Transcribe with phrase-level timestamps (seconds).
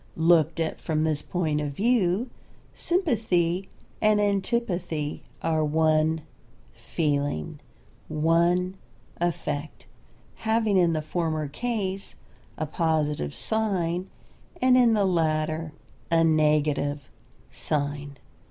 [0.17, 2.31] Looked at from this point of view,
[2.73, 3.69] sympathy
[4.01, 6.23] and antipathy are one
[6.73, 7.59] feeling,
[8.07, 8.77] one
[9.17, 9.85] affect,
[10.37, 12.15] having in the former case
[12.57, 14.09] a positive sign
[14.59, 15.71] and in the latter
[16.09, 17.07] a negative
[17.51, 18.17] sign.